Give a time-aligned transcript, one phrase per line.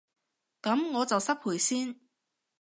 [0.63, 1.95] 噉我就失陪先